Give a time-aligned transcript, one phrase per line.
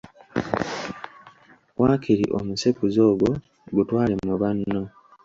[1.81, 3.29] Waakiri omusekuzo ogwo
[3.75, 4.83] gutwale mu banno.